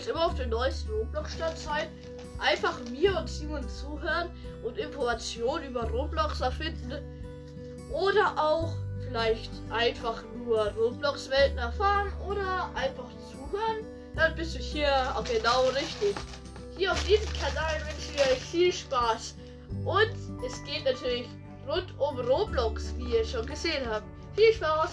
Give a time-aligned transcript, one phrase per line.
[0.00, 1.88] jetzt immer auf den neuesten Roblox-Stand sein,
[2.38, 4.30] einfach mir und Simon zuhören
[4.62, 6.92] und Informationen über Roblox erfinden.
[7.92, 8.72] Oder auch
[9.06, 13.84] vielleicht einfach nur Roblox-Welten erfahren oder einfach zuhören,
[14.16, 16.14] dann bist du hier auch genau richtig.
[16.78, 19.34] Hier auf diesem Kanal wünsche ich euch viel Spaß.
[19.84, 21.28] Und es geht natürlich
[21.68, 24.06] rund um Roblox, wie ihr schon gesehen habt.
[24.34, 24.90] Viel Spaß!